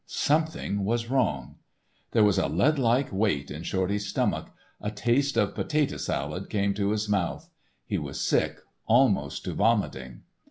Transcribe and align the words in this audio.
Something 0.07 0.83
was 0.83 1.11
wrong. 1.11 1.57
There 2.09 2.23
was 2.23 2.39
a 2.39 2.47
lead 2.47 2.79
like 2.79 3.13
weight 3.13 3.51
in 3.51 3.61
Shorty's 3.61 4.07
stomach, 4.07 4.47
a 4.81 4.89
taste 4.89 5.37
of 5.37 5.53
potato 5.53 5.97
salad 5.97 6.49
came 6.49 6.73
to 6.73 6.89
his 6.89 7.07
mouth, 7.07 7.51
he 7.85 7.99
was 7.99 8.19
sick 8.19 8.61
almost 8.87 9.43
to 9.45 9.53
vomiting. 9.53 10.23